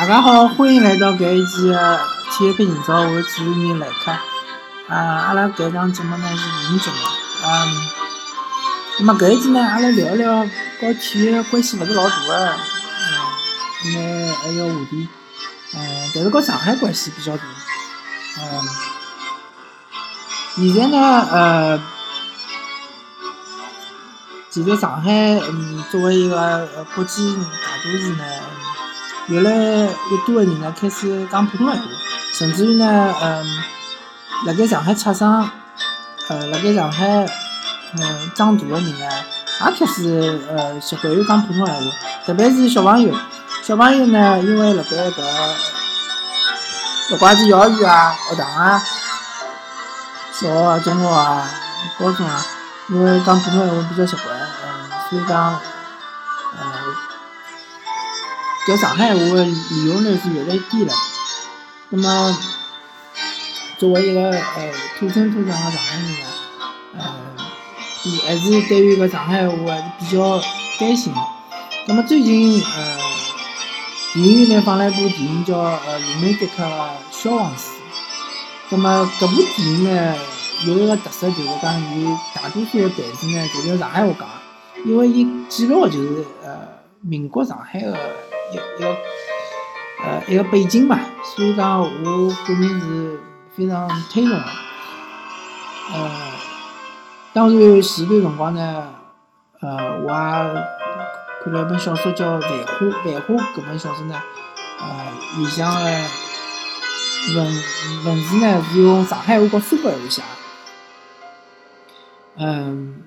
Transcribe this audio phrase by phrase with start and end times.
[0.00, 2.00] 大家好，欢迎来到搿一期的
[2.32, 4.10] 体育频道，我是主持人来客。
[4.88, 6.96] 啊，阿拉搿档节目呢是语音节目，
[7.44, 7.90] 嗯，
[9.00, 10.38] 那么搿一期呢，阿拉聊一聊
[10.80, 12.56] 和体育关系勿是老大的，
[13.84, 15.06] 嗯，那一个话题，
[15.74, 17.42] 嗯，但是和上海关系比较大，
[18.38, 18.42] 嗯，
[20.72, 21.78] 现在呢，呃，
[24.48, 28.24] 其实上海，嗯，作为一个国际大都市呢。
[29.28, 29.90] 越来越
[30.26, 31.74] 多的人呢，开始讲普通话，
[32.32, 33.46] 甚至于呢，嗯，
[34.46, 35.48] 辣盖上海出生，
[36.28, 37.26] 呃，辣盖上海，
[37.96, 41.72] 嗯，长大的人呢，也开始呃习惯于讲普通话。
[42.26, 43.14] 特别是小朋友，
[43.62, 45.22] 小朋友呢，因为辣盖搿，
[47.12, 48.82] 勿管是幼儿园啊、学堂啊、
[50.32, 51.48] 小学啊、中学啊、
[51.98, 52.44] 高中啊，
[52.88, 55.52] 因为讲普通话比较习惯，嗯，所以讲，
[56.58, 57.09] 呃。
[58.70, 60.94] 搿上海话的利用率是越来越低了。
[61.88, 62.38] 那么，
[63.78, 66.16] 作为一个呃土生土长的上海人呢，
[66.96, 67.02] 呃，
[68.24, 70.40] 还是对于搿上海话还是比较
[70.78, 71.12] 担心。
[71.88, 72.96] 那么最近呃，
[74.14, 76.62] 电影院呢放了一部电影叫《呃罗曼蒂克
[77.10, 77.64] 消亡史》。
[78.68, 80.16] 那么搿部电影呢
[80.64, 84.28] 有一个特色就是讲，伊大多数的台词呢都是用上海话讲，
[84.86, 86.68] 因为伊记录的就是呃
[87.00, 87.98] 民国上海的。
[88.52, 88.96] 一一个
[90.04, 91.88] 呃一个背景嘛，所以讲我
[92.46, 93.20] 个人是
[93.56, 94.44] 非常推崇的。
[95.92, 96.10] 呃，
[97.32, 98.88] 当然前段辰光呢，
[99.60, 100.14] 呃，我也
[101.44, 102.56] 看了一本小说叫《繁花》，
[103.02, 104.20] 《繁花》搿本小说呢，
[104.78, 104.86] 呃，
[105.38, 105.80] 里向的
[107.36, 107.46] 文
[108.04, 110.22] 文字呢是用上海话和苏北话写。
[112.36, 113.02] 嗯，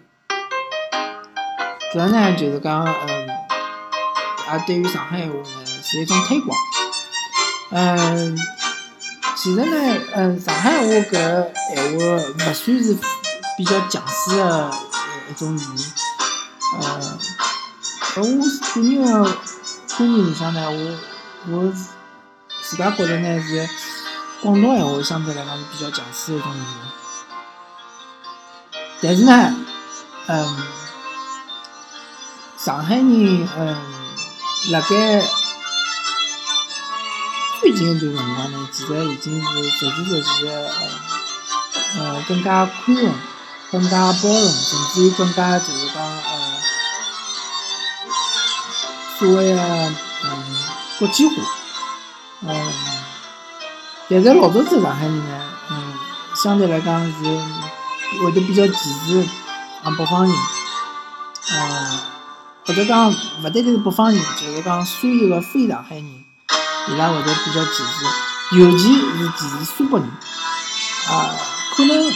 [1.92, 3.43] 主要呢就是讲嗯。
[4.48, 6.58] 啊，对于上海话呢，是一种推广。
[7.72, 8.38] 嗯，
[9.36, 12.98] 其实呢，嗯，上海话搿闲话勿算是
[13.58, 14.72] 比较强势的
[15.30, 15.92] 一种语言。
[16.80, 17.20] 呃，
[18.16, 18.26] 而我
[18.74, 19.08] 个人的
[19.98, 21.00] 观念里向呢，我
[21.50, 21.74] 我
[22.62, 23.70] 自家觉得呢是
[24.42, 26.66] 广东闲话相对来讲是比较强势的一种语言。
[29.02, 29.56] 但是呢，
[30.28, 30.58] 嗯，
[32.58, 34.03] 上海人，嗯。
[34.72, 35.22] 辣盖
[37.59, 39.46] 最近一段辰光呢，其实已经是
[39.79, 40.72] 逐渐逐渐的，
[41.97, 43.13] 呃，更加宽容，
[43.72, 46.57] 更加包容，甚至于更加就是讲，呃，
[49.19, 49.62] 所谓的
[50.23, 50.56] 嗯
[50.97, 51.34] 国际化，
[52.41, 52.73] 嗯，
[54.09, 55.41] 但是老早子上海人呢，
[55.72, 55.94] 嗯，
[56.41, 57.13] 相对来讲是
[58.23, 58.73] 会得比较歧
[59.07, 59.19] 视
[59.84, 60.34] 啊北方人，
[61.52, 62.12] 嗯。
[62.66, 66.06] 或者讲，勿单单是北方人，就是讲所有的非上海人，
[66.90, 68.06] 伊拉会得比较歧视，
[68.57, 69.01] 尤其是
[69.38, 70.07] 歧视苏北人。
[71.09, 71.35] 啊，
[71.75, 72.07] 可能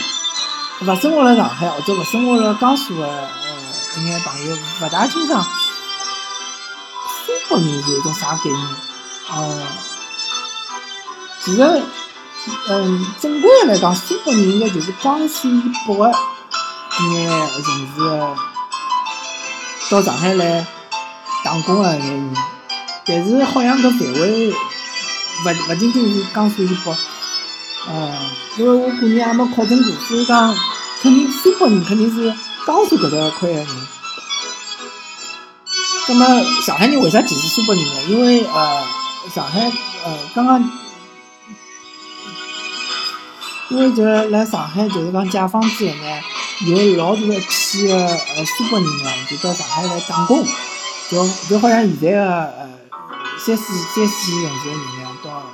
[0.80, 5.46] 勿生活辣上海，或者勿生活辣江苏的呃一眼朋友，勿大清爽
[7.26, 8.68] 苏北人是一种啥概念。
[9.36, 9.62] 嗯，
[11.44, 11.82] 其实，
[12.70, 16.10] 嗯，正规来讲，苏北人应该就是江苏以北的
[17.00, 17.28] 一眼
[17.62, 18.57] 城市。
[19.90, 20.66] 到上海来
[21.42, 22.34] 打工的眼人，
[23.06, 24.54] 但是好像搿范围勿
[25.70, 26.92] 勿仅仅是江苏以北，
[27.88, 28.14] 呃，
[28.58, 30.54] 因为我个人也没考证过，所以讲
[31.00, 32.34] 肯定苏北人肯定是
[32.66, 33.66] 江苏搿搭块的人。
[36.08, 38.02] 那么上海人为啥歧视苏北人呢？
[38.08, 38.84] 因为呃，
[39.34, 39.72] 上海
[40.04, 40.70] 呃刚刚，
[43.70, 46.20] 因为就是来上海就是讲解放之后呢。
[46.66, 50.44] 有老多一批个呃苏北人呢，就到上海来打工，
[51.08, 52.68] 就就好像现在个呃
[53.38, 55.44] 三四三四线城市的人呢，到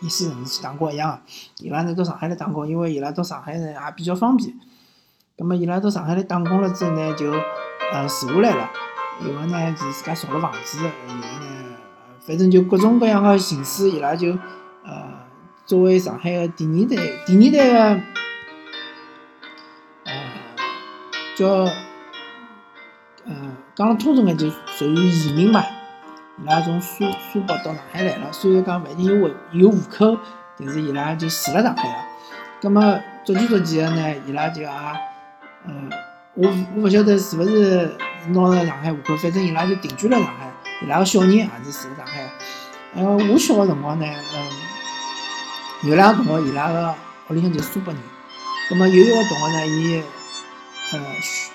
[0.00, 1.22] 一线城市去打工一样，
[1.58, 4.52] 伊拉呢到上海来打工，因为伊拉到上海呢也比较方便。
[5.36, 7.30] 咁么伊拉到上海来打工了之后呢，就
[7.92, 8.68] 呃住下来了。
[9.24, 11.76] 有个呢是自家造了房子，有个呢
[12.26, 14.32] 反正就各种各样的形式，伊拉就
[14.84, 15.04] 呃
[15.64, 18.02] 作为上海的第二代第二代个。
[21.38, 21.46] 叫，
[23.24, 25.62] 嗯，讲了通俗眼就属于移民嘛。
[26.42, 30.18] 伊拉从苏苏北到上海来了，虽然讲勿一定有户有户口，
[30.58, 31.94] 但是伊拉就住了上海了。
[32.60, 34.68] 葛么逐渐逐渐的呢，伊拉就也，
[35.64, 35.88] 嗯，
[36.34, 37.96] 我我勿晓得是勿是
[38.30, 40.50] 拿了上海户口，反正伊拉就定居了上海。
[40.82, 42.28] 伊拉个小人也是住了上海。
[42.96, 46.92] 呃，我小个辰光呢，嗯，有两个同学，伊拉个
[47.28, 48.02] 屋里向就苏北人。
[48.68, 50.02] 葛么有一个同学呢，伊。
[50.90, 50.98] 呃，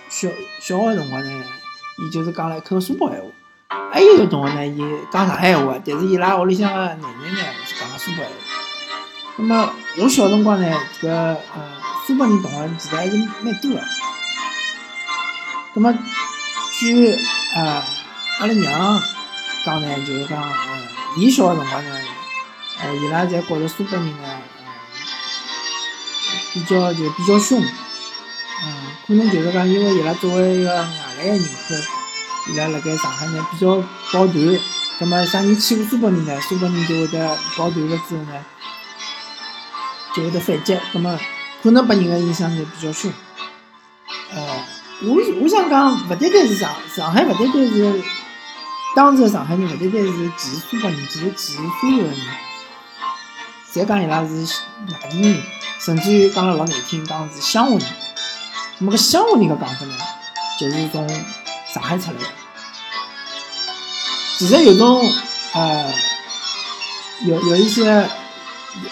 [0.09, 1.44] 小小学的辰光呢，
[2.00, 3.25] 伊就是讲了一口苏北闲话。
[3.91, 4.80] 还有一个同学呢，伊
[5.12, 8.31] 讲上海话，但是伊拉屋里向个奶奶呢是讲苏北闲话。
[9.38, 10.71] 那么我小辰光呢，
[11.01, 11.15] 这个
[11.56, 13.81] 呃苏北人同学其实还是蛮多个。
[15.74, 15.91] 那么
[16.80, 17.15] 据
[17.56, 17.83] 啊
[18.39, 19.01] 阿拉娘
[19.65, 20.88] 讲呢，就是讲呃，
[21.18, 21.89] 伊小个辰光呢，
[22.83, 24.38] 呃，伊拉侪觉着苏北人呢，呃，
[26.53, 27.59] 比较就比较凶，
[28.63, 28.74] 嗯，
[29.06, 30.88] 可能就是讲，因为伊拉作为一个外
[31.18, 31.75] 来人口。
[32.45, 33.77] 伊拉辣盖上海呢比较
[34.12, 34.60] 抱团，
[35.00, 36.42] 葛末啥人欺负苏北人呢？
[36.42, 38.33] 苏北人就会得抱团了之后呢，
[40.13, 41.18] 就会得反击，葛末
[41.62, 43.10] 可能拨人个印象就比较凶。
[44.33, 44.66] 呃，
[45.04, 48.04] 我我想讲，勿单单是上上海，勿单单是
[48.94, 52.18] 当时个上海人，勿单单是歧视苏北人，其实歧视所有个人，
[53.74, 54.36] 侪讲伊拉是
[54.92, 55.42] 外地人，
[55.80, 57.88] 甚至于讲了老难听，讲是乡下人。
[58.83, 59.94] 那么个乡下人个讲法呢，
[60.59, 61.07] 就是从。
[61.74, 62.18] 上海出来？
[62.19, 62.25] 的，
[64.38, 65.03] 其实有种
[65.53, 65.91] 呃，
[67.25, 67.89] 有有一些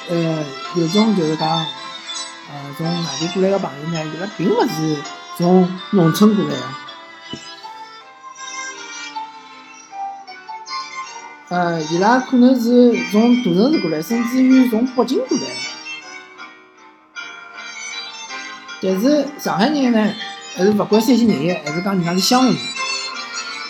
[0.10, 0.44] 呃，
[0.76, 1.66] 有种就是讲呃，
[2.76, 4.98] 从外地过来的朋友呢，伊拉并不是
[5.38, 6.64] 从农村过来的，
[11.50, 15.44] 呃，伊拉可能是从大城市过来，甚至于从北京过来。
[18.82, 20.14] 但是上海人呢？
[20.54, 22.58] 还是勿管三七廿一，还是讲人家是乡下人，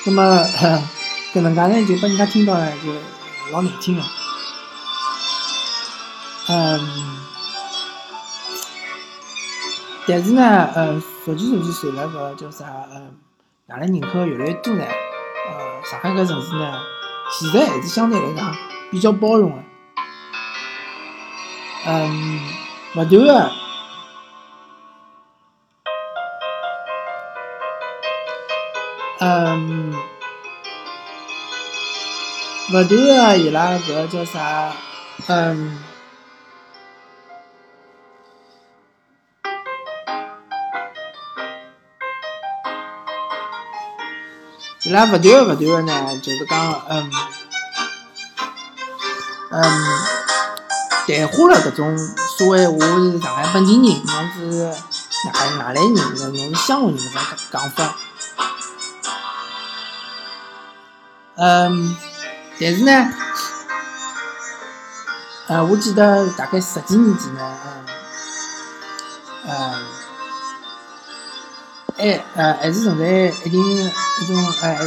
[0.06, 0.44] 那么
[1.32, 2.92] 搿能介呢，就拨人家听到呢，就
[3.52, 4.02] 老难听个。
[6.48, 7.18] 嗯，
[10.08, 13.16] 但是呢，呃，逐渐逐渐随了搿叫啥，嗯，
[13.68, 16.80] 外来人口越来越多呢，呃，上海搿城市呢，
[17.38, 18.56] 其实还是相对来讲
[18.90, 19.64] 比较包容的。
[21.86, 22.40] 嗯，
[22.96, 23.61] 勿断个。
[29.24, 29.94] 嗯，
[32.74, 34.74] 勿断个伊拉搿叫啥？
[35.28, 35.78] 嗯，
[44.82, 47.12] 伊拉勿断个勿断个呢，就是讲，嗯，
[49.52, 49.62] 嗯，
[51.08, 51.96] 淡化了搿种
[52.40, 57.96] 所谓我是上海本地人，侬是外外来人，侬是乡下人搿种讲法。
[61.44, 61.98] 嗯，
[62.60, 63.12] 但是呢，
[65.48, 67.58] 呃，我记得大概十几年前呢，
[69.48, 69.74] 呃，
[71.98, 73.06] 还呃还是存在
[73.44, 74.78] 一定一种呃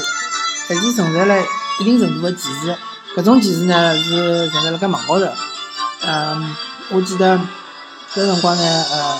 [0.68, 1.42] 还是存在了
[1.80, 2.76] 一定程度的歧视。
[3.16, 5.26] 搿种歧视呢是存在辣盖网高头。
[6.06, 6.54] 嗯，
[6.90, 7.36] 我记得
[8.14, 9.18] 搿辰光呢，呃，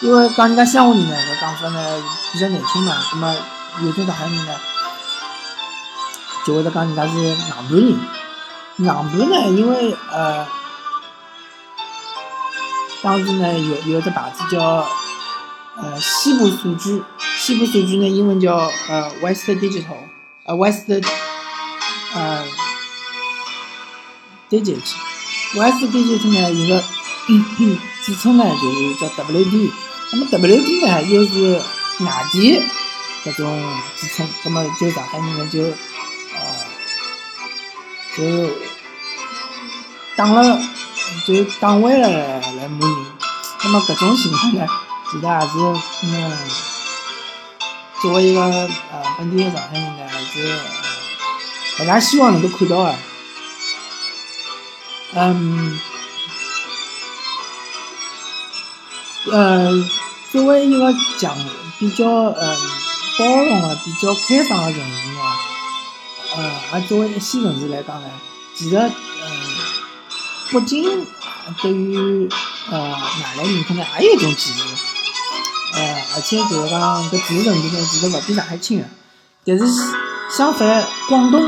[0.00, 2.02] 因为讲人家乡下人呢，搿讲法呢
[2.32, 3.34] 比较难听嘛，葛末
[3.82, 4.54] 有种上海人呢。
[6.50, 7.80] 就会得讲人家是硬盘人，
[8.78, 10.44] 硬盘呢，因为呃，
[13.04, 14.84] 当时呢有有只牌子叫
[15.76, 17.04] 呃西部数据，
[17.38, 19.98] 西部数据呢英文叫呃 West Digital，
[20.42, 20.90] 呃 West
[22.14, 22.44] 呃
[24.50, 26.82] ，Digital，West Digital 呢有个
[28.02, 29.70] 自称呢就是叫 WD，
[30.10, 31.62] 那么 WD 呢又是
[32.00, 32.60] 外地
[33.24, 35.72] 搿种自称，那么就上海人呢就。
[38.16, 38.50] 就
[40.16, 40.60] 打了，
[41.26, 42.96] 就打歪了来骂人。
[43.62, 44.66] 那么搿种情况呢，
[45.10, 45.58] 其实也是
[46.06, 46.38] 嗯，
[48.00, 48.68] 作为一个呃
[49.18, 50.58] 本地的上海人呢，还是
[51.78, 52.94] 大家希望能够看到的。
[55.12, 55.78] 嗯，
[59.30, 59.70] 呃，
[60.32, 61.36] 作为一个讲
[61.78, 62.56] 比较嗯
[63.18, 65.09] 包容的、比较开放的城市呢。
[66.40, 68.08] 呃，而作为一线城市来讲呢，
[68.54, 68.90] 其实，嗯，
[70.50, 71.06] 北京
[71.60, 72.26] 对于
[72.70, 74.64] 呃外来人口呢，也有一种歧视，
[75.74, 78.86] 呃，而且就是讲搿歧视程度呢，其实勿比上海轻的。
[79.44, 79.66] 但是
[80.30, 81.42] 相反，广东，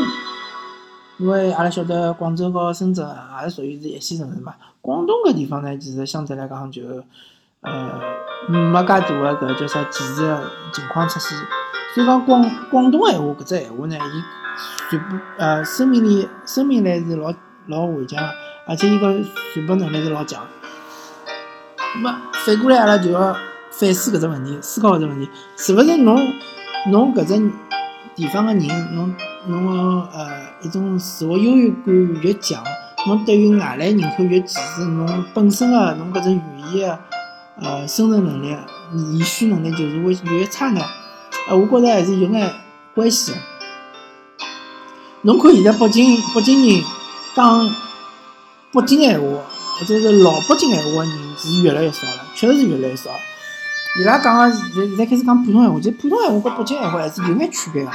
[1.16, 3.08] 因为阿拉晓得广州和深圳
[3.42, 6.82] 也是属于是一线城市嘛，广东搿地方呢，其实相对来讲就，
[7.62, 7.98] 呃，
[8.46, 10.36] 没介大的搿叫啥歧视
[10.74, 11.38] 情况出现。
[11.94, 14.22] 所以讲广广东闲话搿只闲话呢，伊。
[14.92, 17.32] 传播呃，生命力、生命力是老
[17.66, 18.30] 老顽强的，
[18.66, 19.10] 而且伊个
[19.54, 20.44] 传播能力是老强。
[21.94, 23.34] 那么反过来，阿拉就要
[23.70, 26.18] 反思搿只问题，思考搿只问题，是勿是侬
[26.90, 27.50] 侬搿只
[28.14, 29.14] 地方个人，侬
[29.46, 30.28] 侬呃
[30.60, 32.62] 一种自我优越感越强，
[33.06, 36.40] 侬对于外来人口越歧视，侬本身个侬搿只语
[36.74, 36.98] 言个
[37.62, 40.82] 呃生存能力、言语能力就是会越差呢？
[41.48, 42.52] 呃，我觉着还是有眼
[42.94, 43.32] 关系。
[45.24, 46.82] 侬看现在北京北京人
[47.36, 47.70] 讲
[48.72, 49.26] 北京闲话，
[49.78, 53.08] 或者是老北京闲话的人是越来越少了，确实是越来越少。
[54.00, 57.90] 伊拉讲个现现在开始讲普通闲话，其实普通闲话跟北京闲话还是有眼区别个。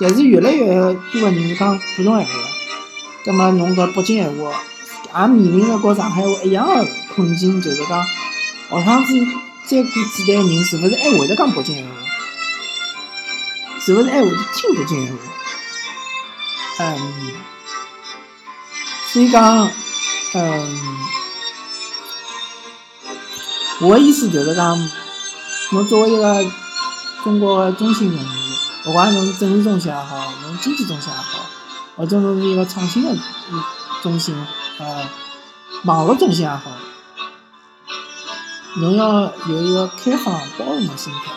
[0.00, 2.38] 但是越来越多个人是讲普通闲话个。
[3.24, 4.50] 葛末侬搿北京闲话
[5.22, 8.04] 也面临着和上海话一样个困境，就是讲
[8.70, 9.14] 学生子
[9.66, 11.90] 再过几代人是勿是还会得讲北京闲话？
[13.78, 15.18] 是勿是还会听北京闲话？
[16.78, 17.32] 嗯，
[19.08, 19.70] 所以讲，
[20.34, 20.78] 嗯，
[23.80, 24.78] 我的意思就是讲，
[25.70, 26.44] 侬作为一个
[27.24, 31.46] 中国个中心人物，勿管侬是政治中心也好，侬经济中心也好，
[31.96, 33.16] 或者侬是一个创新的
[34.02, 34.36] 中心，
[34.78, 35.08] 呃，
[35.84, 36.60] 网络中心也好，
[38.76, 41.32] 侬要有一个开放包容的心态，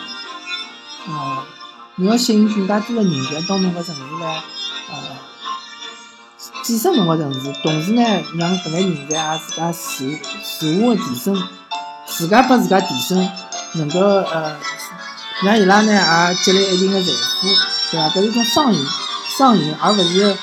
[1.10, 1.44] 啊，
[1.94, 4.42] 侬要吸引更加多的人才到侬个城市来，
[4.90, 5.29] 呃。
[6.70, 8.02] 建设侬个城市，同时呢，
[8.38, 11.42] 让搿眼人才也自家自自我个提升，
[12.06, 13.28] 自家拨自家提升，
[13.72, 14.56] 能够呃，
[15.42, 17.48] 让伊拉呢也积累一定个财富，
[17.90, 18.08] 对伐？
[18.10, 18.86] 搿是一种双赢，
[19.36, 20.36] 双赢，而勿是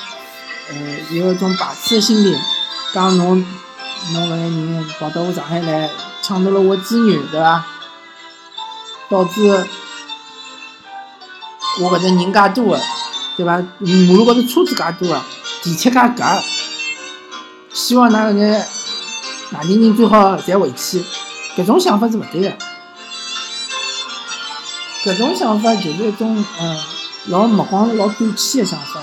[0.68, 0.76] 呃
[1.12, 2.36] 有一种排斥个心理，
[2.92, 3.42] 讲侬
[4.12, 5.88] 侬搿眼人跑到我上海来
[6.20, 7.64] 抢夺了我资源，对伐？
[9.08, 9.66] 导致
[11.80, 12.80] 我搿搭人介多个，
[13.38, 13.56] 对伐？
[13.78, 15.22] 马路高头车子介多个。
[15.62, 16.22] 地铁介挤，
[17.72, 18.66] 希望㑚搿眼
[19.52, 21.04] 外地人最好侪回去。
[21.56, 22.56] 搿种想法是勿对个，
[25.04, 26.78] 搿种想法就是一种嗯
[27.26, 29.00] 老目光老短期个想法。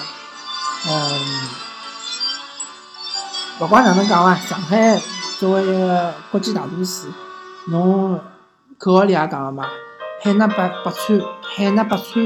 [0.88, 1.20] 嗯，
[3.60, 5.02] 勿管哪能讲伐，上海
[5.40, 7.08] 作为一个国际大都市，
[7.68, 8.22] 侬
[8.78, 9.68] 口号里也讲个嘛，
[10.24, 11.20] 海纳百百川，
[11.56, 12.26] 海纳百川，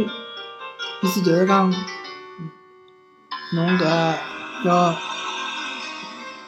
[1.01, 1.73] 意思就是讲。
[3.51, 3.83] 侬搿
[4.63, 4.95] 要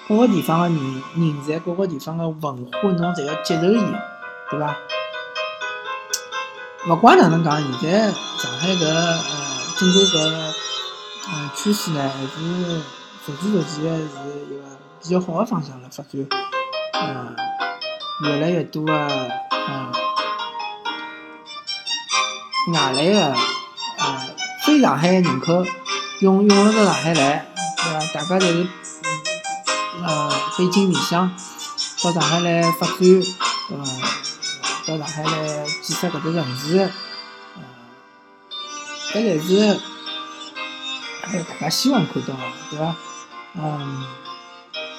[0.07, 2.41] 各个地方个人人才，各个地方个文
[2.71, 3.79] 化，侬侪要接受伊，
[4.51, 4.75] 对伐？
[6.87, 9.19] 勿管哪能讲，现在上海搿呃
[9.79, 10.19] 整个搿
[11.27, 12.27] 呃趋势呢，还是
[13.25, 13.89] 逐渐逐渐个是一个
[15.01, 16.27] 比较好的方向来发展。
[16.93, 17.35] 呃，
[18.25, 19.91] 越来越多个呃
[22.71, 23.33] 外来的
[23.97, 24.29] 呃
[24.63, 25.65] 非上海人口。
[26.21, 27.47] 涌涌入到上海来，
[27.77, 27.99] 对伐？
[28.13, 28.67] 大家侪是
[30.03, 31.35] 呃背井离乡
[32.03, 32.97] 到上海来发展，
[33.71, 33.83] 呃
[34.85, 36.77] 到上海来建设搿座城市，
[37.55, 37.63] 呃，
[39.11, 39.79] 搿侪是
[41.43, 42.95] 大家希望看到个，对伐？
[43.55, 44.05] 嗯，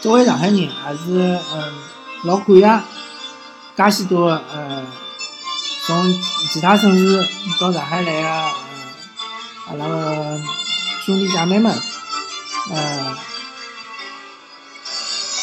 [0.00, 1.72] 作为上海人，也是嗯
[2.24, 2.82] 老感谢
[3.76, 4.84] 介许多呃
[5.86, 6.12] 从
[6.50, 7.24] 其他省市
[7.60, 8.52] 到上海来个呃
[9.68, 10.40] 阿拉个。
[11.04, 11.74] 兄弟姐妹们，
[12.70, 13.16] 呃，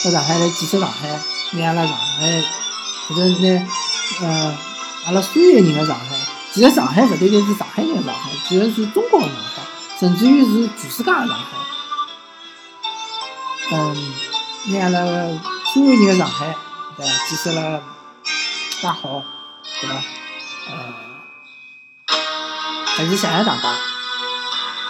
[0.05, 1.09] 到上海来建设上海，
[1.51, 2.43] 拿阿拉上海，
[3.09, 3.67] 或者拿，
[4.21, 4.57] 呃，
[5.07, 6.05] 阿拉所有人的上海，
[6.53, 9.61] 其实上海勿单单是上海人的上海，其实是中国的上海，
[9.99, 11.57] 甚至于是全世界的上海。
[13.71, 14.13] 嗯，
[14.67, 15.01] 拿阿拉
[15.73, 16.55] 所有人的上海，
[16.95, 17.11] 对伐？
[17.27, 17.83] 建设了
[18.81, 19.21] 介好，
[19.81, 19.95] 对伐？
[20.69, 20.73] 呃，
[22.85, 23.75] 还是谢谢大家。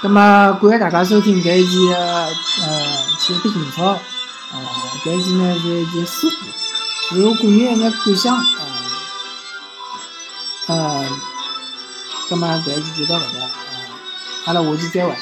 [0.02, 4.00] 那么，感谢大家收听这一期的呃企业必情操，啊，
[5.04, 6.36] 这一期呢是一期私货，
[7.10, 8.44] 是我个人一眼感想，啊，
[10.68, 11.06] 呃，
[12.30, 13.50] 那么这一期就到这里啊，
[14.46, 15.14] 阿拉下期再会。